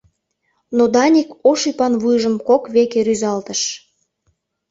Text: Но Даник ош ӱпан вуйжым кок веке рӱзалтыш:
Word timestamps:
Но 0.77 0.83
Даник 0.93 1.29
ош 1.49 1.59
ӱпан 1.69 1.93
вуйжым 2.01 2.35
кок 2.47 2.63
веке 2.75 2.99
рӱзалтыш: 3.07 3.61